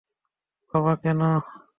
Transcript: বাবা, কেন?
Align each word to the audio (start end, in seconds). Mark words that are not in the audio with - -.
বাবা, 0.73 0.93
কেন? 1.03 1.21